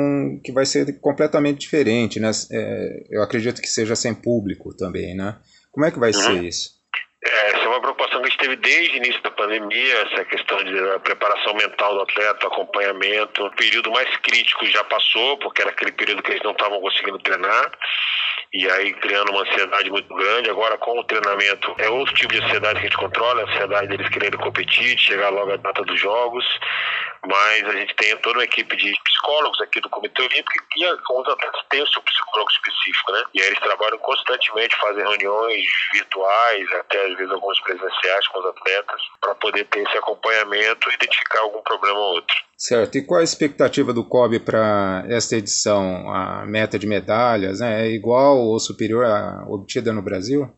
que 0.43 0.51
vai 0.53 0.65
ser 0.65 0.99
completamente 1.01 1.59
diferente, 1.59 2.19
né? 2.19 2.31
É, 2.51 3.03
eu 3.11 3.21
acredito 3.21 3.61
que 3.61 3.67
seja 3.67 3.95
sem 3.95 4.15
público 4.15 4.75
também, 4.75 5.15
né? 5.15 5.37
Como 5.71 5.85
é 5.85 5.91
que 5.91 5.99
vai 5.99 6.11
uhum. 6.11 6.21
ser 6.21 6.43
isso? 6.43 6.69
É, 7.23 7.66
preocupação 7.93 8.21
que 8.21 8.27
a 8.27 8.29
gente 8.29 8.39
teve 8.39 8.55
desde 8.57 8.93
o 8.93 8.97
início 8.97 9.21
da 9.21 9.31
pandemia, 9.31 10.01
essa 10.01 10.25
questão 10.25 10.57
de 10.63 10.99
preparação 11.03 11.53
mental 11.53 11.93
do 11.95 12.01
atleta, 12.01 12.47
acompanhamento. 12.47 13.45
O 13.45 13.55
período 13.55 13.91
mais 13.91 14.09
crítico 14.17 14.65
já 14.65 14.83
passou, 14.83 15.37
porque 15.37 15.61
era 15.61 15.71
aquele 15.71 15.91
período 15.91 16.21
que 16.21 16.31
eles 16.31 16.43
não 16.43 16.51
estavam 16.51 16.81
conseguindo 16.81 17.19
treinar 17.19 17.71
e 18.53 18.69
aí 18.69 18.93
criando 18.93 19.31
uma 19.31 19.41
ansiedade 19.41 19.89
muito 19.89 20.13
grande. 20.13 20.49
Agora, 20.49 20.77
com 20.77 20.99
o 20.99 21.03
treinamento, 21.03 21.75
é 21.77 21.89
outro 21.89 22.13
tipo 22.15 22.33
de 22.33 22.43
ansiedade 22.43 22.79
que 22.79 22.87
a 22.87 22.89
gente 22.89 22.97
controla, 22.97 23.41
a 23.41 23.45
ansiedade 23.45 23.87
deles 23.87 24.09
querendo 24.09 24.37
competir, 24.37 24.97
chegar 24.97 25.29
logo 25.29 25.53
à 25.53 25.57
data 25.57 25.83
dos 25.83 25.99
jogos. 25.99 26.45
Mas 27.25 27.63
a 27.65 27.71
gente 27.73 27.93
tem 27.95 28.15
toda 28.17 28.39
uma 28.39 28.45
equipe 28.45 28.75
de 28.75 28.93
psicólogos 29.17 29.59
aqui 29.61 29.81
do 29.81 29.89
Comitê 29.89 30.21
Olímpico 30.21 30.65
e 30.75 30.85
os 30.85 31.27
atletas 31.27 31.61
tem 31.69 31.81
o 31.81 31.87
seu 31.87 32.01
psicólogo 32.01 32.51
específico, 32.51 33.11
né? 33.11 33.23
E 33.33 33.41
aí 33.41 33.47
eles 33.47 33.59
trabalham 33.59 33.97
constantemente, 33.97 34.75
fazem 34.79 35.03
reuniões 35.03 35.65
virtuais, 35.93 36.73
até 36.73 37.05
às 37.05 37.17
vezes 37.17 37.31
algumas 37.31 37.59
presenciais 37.61 38.27
com 38.27 38.39
os 38.39 38.45
atletas, 38.45 39.01
para 39.19 39.35
poder 39.35 39.65
ter 39.65 39.81
esse 39.81 39.97
acompanhamento 39.97 40.89
e 40.89 40.93
identificar 40.93 41.41
algum 41.41 41.61
problema 41.61 41.97
ou 41.97 42.15
outro. 42.15 42.35
Certo. 42.57 42.97
E 42.97 43.05
qual 43.05 43.21
a 43.21 43.23
expectativa 43.23 43.93
do 43.93 44.03
COB 44.03 44.39
para 44.39 45.03
esta 45.07 45.35
edição? 45.35 46.11
A 46.11 46.43
meta 46.45 46.79
de 46.79 46.87
medalhas 46.87 47.59
né? 47.59 47.85
é 47.85 47.91
igual 47.91 48.37
ou 48.37 48.59
superior 48.59 49.05
à 49.05 49.45
obtida 49.47 49.93
no 49.93 50.01
Brasil? 50.01 50.49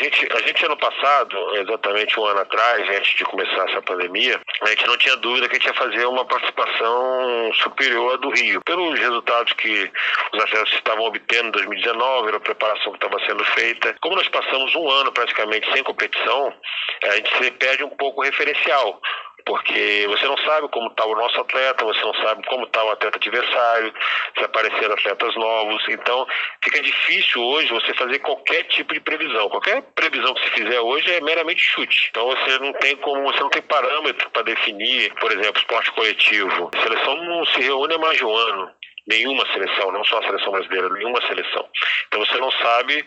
A 0.00 0.02
gente, 0.02 0.28
a 0.32 0.38
gente 0.38 0.64
ano 0.64 0.78
passado, 0.78 1.36
exatamente 1.56 2.18
um 2.18 2.24
ano 2.24 2.40
atrás, 2.40 2.88
antes 2.88 3.18
de 3.18 3.22
começar 3.22 3.68
essa 3.68 3.82
pandemia, 3.82 4.40
a 4.62 4.68
gente 4.68 4.86
não 4.86 4.96
tinha 4.96 5.14
dúvida 5.16 5.46
que 5.46 5.56
a 5.56 5.58
gente 5.58 5.68
ia 5.68 5.74
fazer 5.74 6.06
uma 6.06 6.24
participação 6.24 7.52
superior 7.52 8.14
à 8.14 8.16
do 8.16 8.30
Rio. 8.30 8.62
Pelos 8.62 8.98
resultados 8.98 9.52
que 9.52 9.92
os 10.32 10.40
atletas 10.40 10.72
estavam 10.72 11.04
obtendo 11.04 11.48
em 11.48 11.50
2019, 11.50 12.26
pela 12.28 12.40
preparação 12.40 12.92
que 12.92 13.04
estava 13.04 13.22
sendo 13.26 13.44
feita. 13.44 13.94
Como 14.00 14.16
nós 14.16 14.28
passamos 14.28 14.74
um 14.74 14.88
ano 14.88 15.12
praticamente 15.12 15.70
sem 15.70 15.84
competição, 15.84 16.54
a 17.02 17.16
gente 17.16 17.36
se 17.36 17.50
perde 17.50 17.84
um 17.84 17.90
pouco 17.90 18.22
o 18.22 18.24
referencial 18.24 18.98
porque 19.44 20.06
você 20.08 20.24
não 20.26 20.36
sabe 20.38 20.68
como 20.68 20.88
está 20.88 21.04
o 21.04 21.14
nosso 21.14 21.40
atleta, 21.40 21.84
você 21.84 22.00
não 22.00 22.14
sabe 22.14 22.46
como 22.46 22.64
está 22.64 22.84
o 22.84 22.90
atleta 22.90 23.16
adversário, 23.16 23.92
se 24.36 24.44
apareceram 24.44 24.94
atletas 24.94 25.34
novos. 25.36 25.82
Então, 25.88 26.26
fica 26.62 26.82
difícil 26.82 27.42
hoje 27.42 27.72
você 27.72 27.94
fazer 27.94 28.18
qualquer 28.20 28.64
tipo 28.64 28.94
de 28.94 29.00
previsão. 29.00 29.48
Qualquer 29.48 29.82
previsão 29.94 30.34
que 30.34 30.42
se 30.44 30.50
fizer 30.50 30.80
hoje 30.80 31.12
é 31.12 31.20
meramente 31.20 31.62
chute. 31.62 32.08
Então, 32.10 32.26
você 32.26 32.58
não 32.58 32.72
tem 32.74 32.96
como, 32.96 33.22
você 33.22 33.40
não 33.40 33.50
tem 33.50 33.62
parâmetro 33.62 34.30
para 34.30 34.42
definir, 34.42 35.12
por 35.14 35.30
exemplo, 35.32 35.60
esporte 35.60 35.90
coletivo. 35.92 36.70
A 36.74 36.82
seleção 36.82 37.16
não 37.24 37.44
se 37.46 37.60
reúne 37.60 37.94
há 37.94 37.98
mais 37.98 38.16
de 38.16 38.24
um 38.24 38.34
ano 38.34 38.79
nenhuma 39.10 39.44
seleção, 39.52 39.92
não 39.92 40.04
só 40.04 40.18
a 40.18 40.26
seleção 40.26 40.52
brasileira, 40.52 40.88
nenhuma 40.88 41.20
seleção. 41.26 41.66
Então 42.06 42.24
você 42.24 42.38
não 42.38 42.50
sabe 42.52 43.04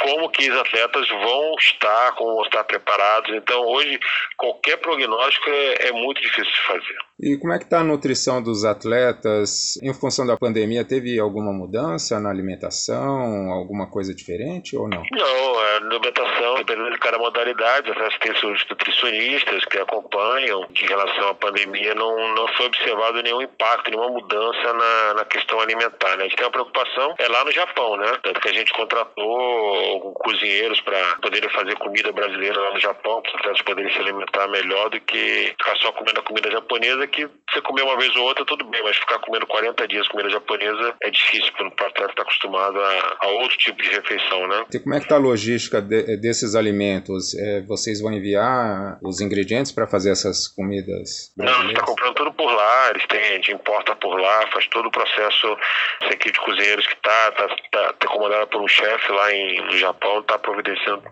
como 0.00 0.30
que 0.30 0.50
os 0.50 0.58
atletas 0.58 1.08
vão 1.08 1.54
estar, 1.58 2.12
como 2.12 2.36
vão 2.36 2.44
estar 2.44 2.64
preparados. 2.64 3.30
Então 3.34 3.64
hoje 3.66 4.00
qualquer 4.36 4.78
prognóstico 4.78 5.50
é, 5.50 5.88
é 5.88 5.92
muito 5.92 6.20
difícil 6.20 6.52
de 6.52 6.60
fazer. 6.66 6.96
E 7.20 7.36
como 7.38 7.52
é 7.52 7.58
que 7.58 7.64
está 7.64 7.80
a 7.80 7.84
nutrição 7.84 8.42
dos 8.42 8.64
atletas? 8.64 9.76
Em 9.82 9.94
função 9.94 10.26
da 10.26 10.36
pandemia, 10.36 10.84
teve 10.84 11.20
alguma 11.20 11.52
mudança 11.52 12.18
na 12.18 12.30
alimentação, 12.30 13.52
alguma 13.52 13.88
coisa 13.88 14.12
diferente 14.12 14.76
ou 14.76 14.88
não? 14.88 15.02
Não, 15.12 15.58
a 15.58 15.76
alimentação, 15.76 16.54
dependendo 16.56 16.90
de 16.90 16.98
cada 16.98 17.18
modalidade, 17.18 17.90
atletas 17.90 18.18
têm 18.18 18.34
seus 18.40 18.66
nutricionistas 18.68 19.64
que 19.66 19.78
acompanham. 19.78 20.66
Em 20.80 20.86
relação 20.86 21.28
à 21.28 21.34
pandemia, 21.34 21.94
não, 21.94 22.34
não 22.34 22.48
foi 22.54 22.66
observado 22.66 23.22
nenhum 23.22 23.42
impacto, 23.42 23.90
nenhuma 23.90 24.08
mudança 24.08 24.72
na, 24.72 25.14
na 25.14 25.24
questão 25.24 25.41
alimentar. 25.60 26.16
Né? 26.16 26.24
A 26.24 26.28
gente 26.28 26.36
tem 26.36 26.46
uma 26.46 26.52
preocupação, 26.52 27.14
é 27.18 27.28
lá 27.28 27.44
no 27.44 27.52
Japão, 27.52 27.96
né? 27.96 28.18
Tanto 28.22 28.40
que 28.40 28.48
a 28.48 28.52
gente 28.52 28.72
contratou 28.72 30.12
cozinheiros 30.14 30.80
para 30.80 31.16
poderem 31.22 31.48
fazer 31.50 31.76
comida 31.78 32.12
brasileira 32.12 32.60
lá 32.60 32.72
no 32.72 32.80
Japão, 32.80 33.22
para 33.22 33.30
os 33.30 33.34
atletas 33.36 33.62
poderem 33.62 33.92
se 33.92 33.98
alimentar 33.98 34.48
melhor 34.48 34.90
do 34.90 35.00
que 35.00 35.54
ficar 35.58 35.76
só 35.76 35.92
comendo 35.92 36.20
a 36.20 36.22
comida 36.22 36.50
japonesa 36.50 37.06
que 37.06 37.28
você 37.50 37.60
comer 37.62 37.82
uma 37.82 37.96
vez 37.96 38.14
ou 38.16 38.24
outra, 38.24 38.44
tudo 38.44 38.64
bem, 38.64 38.82
mas 38.82 38.96
ficar 38.96 39.18
comendo 39.20 39.46
40 39.46 39.86
dias 39.88 40.08
comida 40.08 40.30
japonesa 40.30 40.94
é 41.02 41.10
difícil, 41.10 41.52
porque 41.56 41.84
o 41.84 41.86
atleta 41.86 42.10
está 42.10 42.22
acostumado 42.22 42.80
a, 42.80 43.16
a, 43.20 43.28
outro 43.28 43.56
tipo 43.58 43.82
de 43.82 43.90
refeição, 43.90 44.46
né? 44.48 44.64
E 44.72 44.78
como 44.78 44.94
é 44.94 44.98
que 44.98 45.04
está 45.04 45.16
a 45.16 45.18
logística 45.18 45.80
de, 45.80 46.16
desses 46.18 46.54
alimentos? 46.54 47.34
É, 47.34 47.62
vocês 47.62 48.00
vão 48.00 48.12
enviar 48.12 48.98
os 49.02 49.20
ingredientes 49.20 49.72
para 49.72 49.86
fazer 49.86 50.10
essas 50.10 50.48
comidas? 50.48 51.32
Não, 51.36 51.46
a 51.46 51.62
gente 51.62 51.72
está 51.72 51.84
comprando 51.84 52.14
tudo 52.14 52.32
por 52.32 52.50
lá, 52.52 52.90
eles 52.90 53.06
têm, 53.06 53.20
a 53.20 53.34
gente 53.34 53.52
importa 53.52 53.94
por 53.96 54.20
lá, 54.20 54.46
faz 54.52 54.66
todo 54.68 54.86
o 54.86 54.90
processo, 54.90 55.21
essa 55.26 56.14
equipe 56.14 56.32
de 56.32 56.40
cozinheiros 56.40 56.86
que 56.86 56.94
está 56.94 57.32
tá, 57.32 57.48
tá, 57.70 57.92
tá 57.94 58.06
comandada 58.08 58.46
por 58.46 58.60
um 58.60 58.68
chefe 58.68 59.12
lá 59.12 59.32
em, 59.32 59.62
no 59.62 59.76
Japão, 59.78 60.20
está 60.20 60.38
providenciando 60.38 61.02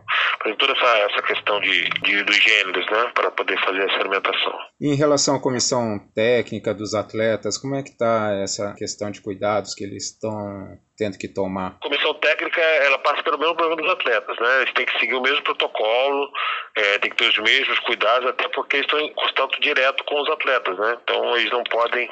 toda 0.58 0.72
essa, 0.72 0.98
essa 0.98 1.22
questão 1.22 1.60
de, 1.60 1.88
de, 2.02 2.22
dos 2.24 2.36
gêneros, 2.36 2.86
né, 2.90 3.12
para 3.14 3.30
poder 3.30 3.58
fazer 3.60 3.88
essa 3.88 4.00
alimentação. 4.00 4.58
E 4.80 4.88
em 4.88 4.96
relação 4.96 5.36
à 5.36 5.40
comissão 5.40 5.98
técnica 6.14 6.74
dos 6.74 6.94
atletas? 6.94 7.58
Como 7.58 7.74
é 7.74 7.82
que 7.82 7.90
está 7.90 8.32
essa 8.42 8.74
questão 8.74 9.10
de 9.10 9.20
cuidados 9.20 9.74
que 9.74 9.84
eles 9.84 10.12
estão 10.12 10.78
tendo 11.00 11.16
que 11.16 11.28
tomar? 11.28 11.68
A 11.68 11.82
comissão 11.82 12.12
técnica 12.12 12.60
ela 12.60 12.98
passa 12.98 13.22
pelo 13.22 13.38
mesmo 13.38 13.56
problema 13.56 13.80
dos 13.80 13.90
atletas, 13.90 14.38
né? 14.38 14.60
Eles 14.60 14.74
têm 14.74 14.84
que 14.84 14.98
seguir 15.00 15.14
o 15.14 15.22
mesmo 15.22 15.40
protocolo, 15.42 16.30
é, 16.76 16.98
tem 16.98 17.10
que 17.10 17.16
ter 17.16 17.30
os 17.30 17.38
mesmos 17.38 17.78
cuidados, 17.80 18.28
até 18.28 18.46
porque 18.48 18.76
eles 18.76 18.86
estão 18.86 19.00
em 19.00 19.10
contato 19.14 19.58
direto 19.62 20.04
com 20.04 20.20
os 20.20 20.28
atletas, 20.28 20.78
né? 20.78 20.98
Então 21.02 21.36
eles 21.38 21.50
não 21.50 21.64
podem 21.64 22.06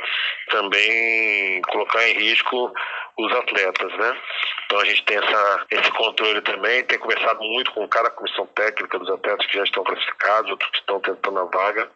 também 0.51 1.61
colocar 1.69 2.09
em 2.09 2.15
risco 2.15 2.73
os 3.19 3.33
atletas, 3.37 3.93
né? 3.99 4.19
Então 4.65 4.81
a 4.81 4.85
gente 4.87 5.05
tem 5.05 5.19
essa, 5.19 5.67
esse 5.71 5.91
controle 5.91 6.41
também, 6.41 6.83
tem 6.85 6.99
conversado 6.99 7.43
muito 7.45 7.71
com 7.73 7.87
cada 7.89 8.09
comissão 8.09 8.47
técnica 8.47 8.99
dos 8.99 9.11
atletas 9.11 9.47
que 9.47 9.59
já 9.59 9.65
estão 9.65 9.85
classificados, 9.85 10.51
outros 10.51 10.71
que 10.71 10.79
estão 10.79 10.99
tentando 11.01 11.41
a 11.41 11.45
vaga, 11.45 11.91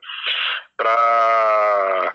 para 0.76 2.14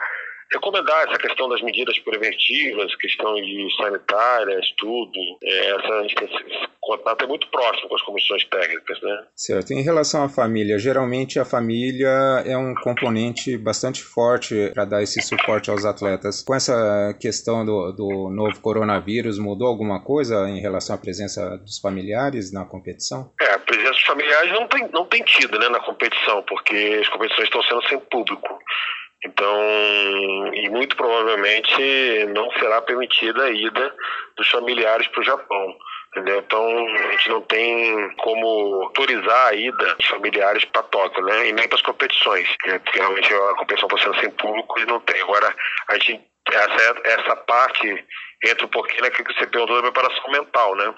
recomendar 0.51 1.07
essa 1.07 1.17
questão 1.17 1.49
das 1.49 1.61
medidas 1.61 1.97
preventivas, 1.99 2.95
questão 2.95 3.35
de 3.35 3.67
sanitárias, 3.77 4.65
tudo. 4.77 5.19
É, 5.43 5.71
essa, 5.71 6.05
esse 6.05 6.67
contato 6.81 7.25
é 7.25 7.27
muito 7.27 7.47
próximo 7.49 7.89
com 7.89 7.95
as 7.95 8.01
comissões 8.01 8.43
técnicas, 8.45 9.01
né? 9.01 9.23
Certo. 9.35 9.71
Em 9.71 9.81
relação 9.81 10.23
à 10.23 10.29
família, 10.29 10.79
geralmente 10.79 11.39
a 11.39 11.45
família 11.45 12.09
é 12.45 12.57
um 12.57 12.73
componente 12.75 13.57
bastante 13.57 14.01
forte 14.01 14.71
para 14.73 14.85
dar 14.85 15.03
esse 15.03 15.21
suporte 15.21 15.69
aos 15.69 15.85
atletas. 15.85 16.43
Com 16.43 16.55
essa 16.55 17.13
questão 17.19 17.65
do, 17.65 17.91
do 17.91 18.29
novo 18.29 18.59
coronavírus, 18.61 19.37
mudou 19.37 19.67
alguma 19.67 20.03
coisa 20.03 20.47
em 20.49 20.61
relação 20.61 20.95
à 20.95 20.99
presença 20.99 21.57
dos 21.57 21.79
familiares 21.79 22.53
na 22.53 22.65
competição? 22.65 23.31
É, 23.41 23.51
a 23.53 23.59
presença 23.59 23.91
dos 23.91 24.03
familiares 24.03 24.51
não 24.51 24.67
tem, 24.67 24.89
não 24.93 25.05
tem 25.05 25.23
tido 25.23 25.59
né, 25.59 25.67
na 25.69 25.79
competição, 25.79 26.41
porque 26.43 26.99
as 27.01 27.09
competições 27.09 27.47
estão 27.47 27.61
sendo 27.63 27.87
sem 27.87 27.99
público. 27.99 28.59
Então, 29.27 30.53
e 30.53 30.69
muito 30.69 30.96
provavelmente 30.96 32.25
não 32.34 32.50
será 32.53 32.81
permitida 32.81 33.43
a 33.43 33.50
ida 33.50 33.93
dos 34.38 34.50
familiares 34.50 35.07
para 35.07 35.22
o 35.22 35.25
Japão. 35.25 35.77
Entendeu? 36.12 36.39
Então, 36.39 36.88
a 36.88 37.12
gente 37.12 37.29
não 37.29 37.41
tem 37.41 38.10
como 38.15 38.84
autorizar 38.84 39.48
a 39.48 39.53
ida 39.53 39.96
dos 39.96 40.07
familiares 40.07 40.63
para 40.65 40.81
Tóquio, 40.84 41.24
né? 41.25 41.50
E 41.50 41.51
nem 41.51 41.67
para 41.67 41.75
as 41.75 41.81
competições, 41.81 42.48
né? 42.65 42.79
porque 42.79 43.00
realmente 43.00 43.34
a 43.34 43.55
competição 43.55 43.88
está 43.88 44.03
sendo 44.03 44.19
sem 44.22 44.31
público 44.31 44.79
e 44.79 44.86
não 44.86 45.00
tem. 45.01 45.22
Agora, 45.22 45.53
a 45.89 45.93
gente, 45.96 46.22
essa, 46.50 47.01
essa 47.03 47.36
parte 47.36 48.05
entra 48.46 48.65
um 48.65 48.69
pouquinho 48.69 49.01
naquilo 49.01 49.25
que 49.25 49.34
você 49.34 49.46
perguntou 49.46 49.75
da 49.75 49.91
preparação 49.91 50.31
mental, 50.31 50.75
né? 50.75 50.96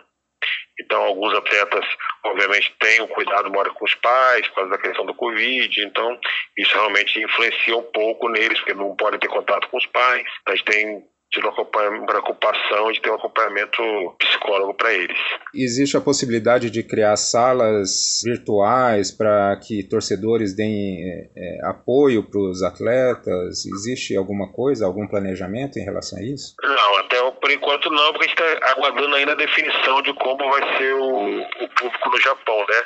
Então, 0.79 1.01
alguns 1.03 1.35
atletas, 1.35 1.85
obviamente, 2.25 2.73
têm 2.79 3.01
o 3.01 3.07
cuidado, 3.07 3.51
moram 3.51 3.73
com 3.73 3.85
os 3.85 3.95
pais, 3.95 4.47
por 4.47 4.55
causa 4.55 4.71
da 4.71 4.77
questão 4.77 5.05
do 5.05 5.13
Covid. 5.13 5.81
Então, 5.83 6.19
isso 6.57 6.73
realmente 6.73 7.21
influencia 7.21 7.75
um 7.75 7.83
pouco 7.83 8.29
neles, 8.29 8.59
porque 8.59 8.73
não 8.73 8.95
podem 8.95 9.19
ter 9.19 9.27
contato 9.27 9.67
com 9.69 9.77
os 9.77 9.85
pais. 9.87 10.23
A 10.47 10.55
gente 10.55 10.65
tem 10.65 11.03
de 11.31 11.39
uma 11.39 12.05
preocupação 12.07 12.91
de 12.91 12.99
ter 13.01 13.11
um 13.11 13.15
acompanhamento 13.15 13.77
psicólogo 14.17 14.73
para 14.73 14.91
eles. 14.93 15.17
Existe 15.53 15.95
a 15.95 16.01
possibilidade 16.01 16.71
de 16.71 16.81
criar 16.81 17.15
salas 17.17 18.21
virtuais 18.23 19.11
para 19.11 19.55
que 19.57 19.83
torcedores 19.83 20.55
deem 20.55 21.03
é, 21.03 21.29
é, 21.37 21.67
apoio 21.67 22.23
para 22.23 22.39
os 22.39 22.63
atletas? 22.63 23.63
Existe 23.65 24.15
alguma 24.15 24.51
coisa, 24.51 24.87
algum 24.87 25.07
planejamento 25.07 25.77
em 25.77 25.83
relação 25.83 26.17
a 26.17 26.23
isso? 26.23 26.55
Não, 26.63 26.97
até 26.97 27.21
por 27.49 27.51
enquanto 27.51 27.89
não, 27.89 28.13
porque 28.13 28.25
a 28.25 28.27
gente 28.27 28.53
está 28.53 28.71
aguardando 28.71 29.15
ainda 29.15 29.31
a 29.31 29.35
definição 29.35 30.01
de 30.03 30.13
como 30.13 30.51
vai 30.51 30.77
ser 30.77 30.93
o, 30.93 31.41
o 31.41 31.69
público 31.69 32.09
no 32.09 32.21
Japão, 32.21 32.65
né? 32.69 32.83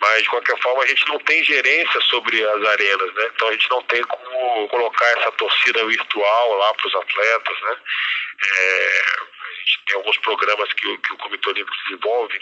Mas, 0.00 0.22
de 0.22 0.30
qualquer 0.30 0.56
forma, 0.62 0.82
a 0.82 0.86
gente 0.86 1.06
não 1.08 1.18
tem 1.18 1.44
gerência 1.44 2.00
sobre 2.02 2.42
as 2.42 2.64
arenas, 2.64 3.14
né? 3.14 3.30
Então 3.34 3.48
a 3.48 3.52
gente 3.52 3.68
não 3.68 3.82
tem 3.82 4.02
como 4.04 4.68
colocar 4.68 5.06
essa 5.18 5.32
torcida 5.32 5.84
virtual 5.84 6.54
lá 6.54 6.72
para 6.72 6.86
os 6.86 6.94
atletas, 6.94 7.60
né? 7.62 7.76
É, 8.56 9.02
tem 9.86 9.96
alguns 9.96 10.18
programas 10.18 10.72
que, 10.72 10.98
que 10.98 11.12
o 11.12 11.16
Comitê 11.18 11.48
Olímpico 11.50 11.76
desenvolve. 11.84 12.38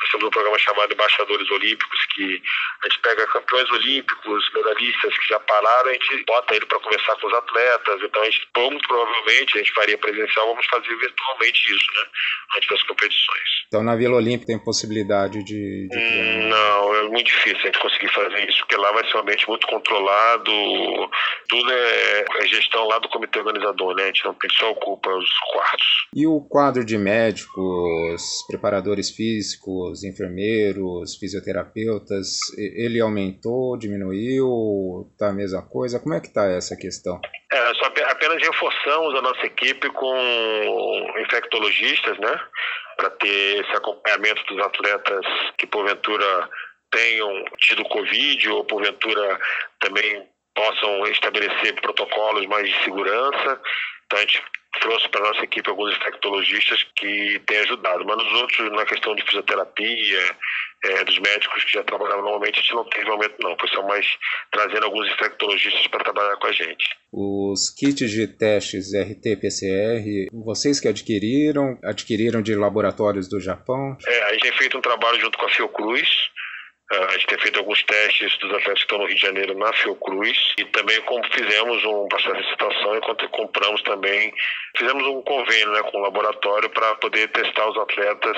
Nós 0.00 0.10
temos 0.10 0.26
um 0.26 0.30
programa 0.30 0.58
chamado 0.58 0.92
Embaixadores 0.92 1.50
Olímpicos, 1.50 2.06
que 2.14 2.42
a 2.82 2.88
gente 2.88 3.00
pega 3.00 3.26
campeões 3.26 3.70
olímpicos, 3.70 4.50
medalhistas 4.54 5.18
que 5.18 5.28
já 5.28 5.40
pararam, 5.40 5.90
a 5.90 5.92
gente 5.92 6.24
bota 6.26 6.56
ele 6.56 6.66
para 6.66 6.80
conversar 6.80 7.16
com 7.16 7.26
os 7.26 7.34
atletas. 7.34 8.00
Então, 8.02 8.22
a 8.22 8.24
gente, 8.24 8.48
muito 8.56 8.88
provavelmente, 8.88 9.56
a 9.56 9.58
gente 9.58 9.72
faria 9.72 9.98
presencial, 9.98 10.46
vamos 10.48 10.66
fazer 10.66 10.96
virtualmente 10.96 11.74
isso, 11.74 11.86
né? 11.94 12.08
Antes 12.56 12.68
das 12.68 12.82
competições. 12.84 13.60
Então, 13.68 13.82
na 13.82 13.94
Vila 13.94 14.16
Olímpica 14.16 14.46
tem 14.46 14.58
possibilidade 14.58 15.44
de. 15.44 15.88
de... 15.88 15.98
Hum, 15.98 16.48
não, 16.48 16.94
é 16.96 17.02
muito 17.04 17.26
difícil 17.26 17.58
a 17.58 17.66
gente 17.66 17.78
conseguir 17.78 18.08
fazer 18.08 18.48
isso, 18.48 18.58
porque 18.60 18.76
lá 18.76 18.90
vai 18.92 19.08
ser 19.08 19.16
um 19.16 19.20
ambiente 19.20 19.48
muito 19.48 19.66
controlado, 19.66 20.52
tudo 21.48 21.72
é, 21.72 22.24
é 22.38 22.46
gestão 22.46 22.86
lá 22.88 22.98
do 22.98 23.08
comitê 23.08 23.38
organizador, 23.38 23.94
né? 23.94 24.04
A 24.04 24.06
gente 24.06 24.24
não 24.24 24.30
a 24.40 24.46
gente 24.46 24.58
só 24.58 24.70
ocupa 24.70 25.10
os 25.10 25.30
quartos. 25.52 26.06
E 26.14 26.26
o 26.26 26.40
quadro 26.60 26.84
de 26.84 26.98
médicos, 26.98 28.44
preparadores 28.46 29.08
físicos, 29.08 30.04
enfermeiros, 30.04 31.16
fisioterapeutas, 31.16 32.36
ele 32.58 33.00
aumentou, 33.00 33.78
diminuiu, 33.78 35.10
tá 35.18 35.30
a 35.30 35.32
mesma 35.32 35.62
coisa? 35.62 35.98
Como 35.98 36.14
é 36.14 36.20
que 36.20 36.28
tá 36.28 36.44
essa 36.44 36.76
questão? 36.76 37.18
É, 37.50 37.74
só 37.76 37.86
apenas 37.86 38.42
reforçamos 38.42 39.18
a 39.18 39.22
nossa 39.22 39.46
equipe 39.46 39.88
com 39.88 41.14
infectologistas, 41.20 42.18
né? 42.18 42.38
Para 42.98 43.08
ter 43.08 43.64
esse 43.64 43.72
acompanhamento 43.72 44.44
dos 44.44 44.62
atletas 44.62 45.24
que 45.56 45.66
porventura 45.66 46.46
tenham 46.90 47.42
tido 47.56 47.84
Covid 47.84 48.48
ou 48.50 48.64
porventura 48.66 49.40
também 49.78 50.28
possam 50.54 51.06
estabelecer 51.06 51.80
protocolos 51.80 52.44
mais 52.48 52.68
de 52.68 52.84
segurança 52.84 53.58
Gente 54.18 54.42
trouxe 54.80 55.08
para 55.08 55.20
nossa 55.20 55.44
equipe 55.44 55.68
alguns 55.68 55.96
infectologistas 55.96 56.84
que 56.96 57.40
têm 57.46 57.58
ajudado, 57.58 58.04
mas 58.04 58.16
nos 58.16 58.32
outros, 58.40 58.72
na 58.72 58.84
questão 58.86 59.14
de 59.14 59.22
fisioterapia, 59.22 60.36
é, 60.84 61.04
dos 61.04 61.18
médicos 61.18 61.64
que 61.64 61.72
já 61.72 61.82
trabalhavam 61.84 62.22
normalmente, 62.22 62.58
a 62.58 62.62
gente 62.62 62.74
não 62.74 62.84
teve 62.84 63.10
aumento 63.10 63.34
não, 63.40 63.56
foi 63.58 63.68
só 63.68 63.86
mais 63.86 64.06
trazendo 64.50 64.84
alguns 64.84 65.10
infectologistas 65.12 65.86
para 65.88 66.04
trabalhar 66.04 66.36
com 66.36 66.46
a 66.46 66.52
gente. 66.52 66.84
Os 67.12 67.70
kits 67.70 68.10
de 68.10 68.26
testes 68.28 68.94
RT-PCR, 68.94 70.28
vocês 70.32 70.80
que 70.80 70.88
adquiriram, 70.88 71.78
adquiriram 71.84 72.40
de 72.40 72.54
laboratórios 72.54 73.28
do 73.28 73.40
Japão? 73.40 73.96
É, 74.06 74.22
a 74.24 74.32
gente 74.32 74.42
tem 74.42 74.52
feito 74.52 74.78
um 74.78 74.82
trabalho 74.82 75.20
junto 75.20 75.36
com 75.36 75.46
a 75.46 75.50
Fiocruz, 75.50 76.08
a 76.90 77.12
gente 77.12 77.26
tem 77.26 77.38
feito 77.38 77.58
alguns 77.58 77.82
testes 77.84 78.36
dos 78.38 78.50
atletas 78.50 78.74
que 78.74 78.80
estão 78.80 78.98
no 78.98 79.06
Rio 79.06 79.14
de 79.14 79.22
Janeiro 79.22 79.56
na 79.56 79.72
Fiocruz 79.72 80.54
e 80.58 80.64
também 80.66 81.00
como 81.02 81.22
fizemos 81.32 81.84
um 81.84 82.08
processo 82.08 82.34
de 82.34 82.42
licitação 82.42 82.96
enquanto 82.96 83.28
compramos 83.28 83.80
também, 83.82 84.32
fizemos 84.76 85.06
um 85.06 85.22
convênio 85.22 85.72
né, 85.72 85.82
com 85.84 85.98
o 85.98 86.00
laboratório 86.00 86.68
para 86.70 86.96
poder 86.96 87.28
testar 87.28 87.68
os 87.70 87.78
atletas 87.78 88.36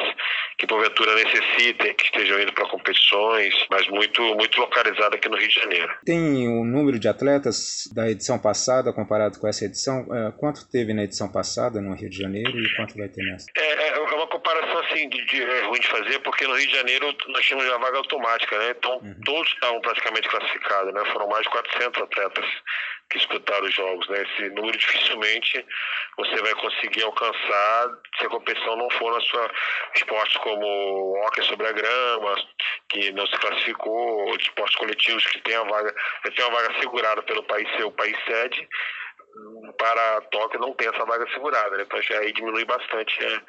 que 0.59 0.66
porventura 0.66 1.14
necessitem, 1.14 1.94
que 1.94 2.04
estejam 2.04 2.40
indo 2.40 2.52
para 2.52 2.68
competições, 2.68 3.54
mas 3.71 3.88
muito, 3.88 4.23
muito 4.35 4.61
localizado 4.61 5.16
aqui 5.16 5.28
no 5.30 5.37
Rio 5.38 5.49
de 5.49 5.54
Janeiro. 5.54 5.94
Tem 6.04 6.49
o 6.49 6.61
um 6.61 6.64
número 6.64 6.99
de 6.99 7.09
atletas 7.09 7.88
da 7.94 8.11
edição 8.11 8.38
passada 8.38 8.92
comparado 8.92 9.40
com 9.40 9.49
essa 9.49 9.64
edição? 9.64 10.06
É, 10.14 10.32
quanto 10.38 10.68
teve 10.71 10.92
na 10.92 11.04
edição 11.04 11.30
passada 11.30 11.80
no 11.80 11.94
Rio 11.94 12.11
de 12.11 12.18
Janeiro 12.18 12.50
e 12.50 12.76
quanto 12.76 12.99
vai 12.99 13.09
ter 13.09 13.23
nessa? 13.25 13.47
É, 13.56 13.88
é 13.88 13.99
uma 13.99 14.26
comparação 14.26 14.78
assim 14.80 15.09
de, 15.09 15.25
de, 15.25 15.42
é 15.42 15.61
ruim 15.62 15.80
de 15.80 15.88
fazer, 15.88 16.18
porque 16.21 16.47
no 16.47 16.54
Rio 16.54 16.66
de 16.66 16.75
Janeiro 16.75 17.14
nós 17.28 17.44
tínhamos 17.44 17.71
a 17.73 17.78
vaga 17.78 17.97
automática 17.97 18.41
né? 18.50 18.70
Então 18.70 18.99
uhum. 18.99 19.20
todos 19.25 19.52
estavam 19.52 19.80
praticamente 19.80 20.28
classificados, 20.28 20.92
né? 20.92 21.04
Foram 21.12 21.28
mais 21.28 21.42
de 21.44 21.50
400 21.50 22.02
atletas 22.02 22.44
que 23.11 23.18
disputaram 23.18 23.64
os 23.64 23.75
jogos, 23.75 24.08
né? 24.08 24.22
Esse 24.22 24.49
número 24.50 24.76
dificilmente 24.76 25.64
você 26.16 26.37
vai 26.42 26.54
conseguir 26.54 27.02
alcançar 27.02 27.90
se 28.18 28.26
a 28.26 28.28
competição 28.28 28.76
não 28.76 28.90
for 28.90 29.12
na 29.12 29.20
sua 29.20 29.50
esportes 29.94 30.37
como 30.38 31.16
hockey 31.25 31.42
sobre 31.42 31.66
a 31.66 31.72
grama, 31.72 32.34
que 32.88 33.12
não 33.12 33.26
se 33.26 33.37
classificou, 33.38 34.34
esportes 34.37 34.76
coletivos 34.76 35.26
que 35.26 35.40
tem 35.40 35.54
a 35.54 35.62
vaga, 35.64 35.94
tem 36.34 36.44
uma 36.44 36.61
vaga 36.61 36.80
segurada 36.80 37.22
pelo 37.22 37.42
país 37.44 37.68
ser 37.76 37.84
o 37.84 37.92
país 37.92 38.16
sede 38.25 38.68
para 39.78 40.20
Tóquio 40.30 40.60
não 40.60 40.74
tem 40.74 40.88
essa 40.88 41.04
vaga 41.04 41.26
segurada, 41.32 41.76
né? 41.76 41.84
então 41.84 42.00
já 42.02 42.18
aí 42.18 42.32
diminui 42.32 42.64
bastante, 42.64 43.20
né? 43.20 43.40